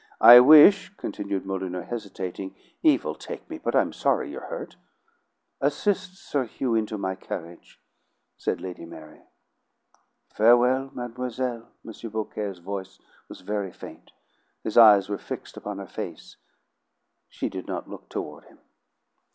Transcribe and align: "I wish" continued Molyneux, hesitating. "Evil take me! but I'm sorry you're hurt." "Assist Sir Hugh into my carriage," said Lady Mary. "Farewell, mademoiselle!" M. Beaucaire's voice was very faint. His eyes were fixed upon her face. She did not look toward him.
"I 0.21 0.39
wish" 0.39 0.89
continued 0.97 1.45
Molyneux, 1.45 1.81
hesitating. 1.83 2.55
"Evil 2.81 3.13
take 3.13 3.47
me! 3.51 3.59
but 3.59 3.75
I'm 3.75 3.93
sorry 3.93 4.31
you're 4.31 4.47
hurt." 4.47 4.75
"Assist 5.59 6.15
Sir 6.15 6.45
Hugh 6.45 6.73
into 6.73 6.97
my 6.97 7.13
carriage," 7.13 7.79
said 8.35 8.59
Lady 8.61 8.83
Mary. 8.83 9.21
"Farewell, 10.33 10.89
mademoiselle!" 10.95 11.69
M. 11.85 12.09
Beaucaire's 12.09 12.57
voice 12.57 12.97
was 13.29 13.41
very 13.41 13.71
faint. 13.71 14.11
His 14.63 14.75
eyes 14.75 15.07
were 15.07 15.19
fixed 15.19 15.55
upon 15.55 15.77
her 15.77 15.85
face. 15.87 16.35
She 17.29 17.47
did 17.47 17.67
not 17.67 17.87
look 17.87 18.09
toward 18.09 18.45
him. 18.45 18.57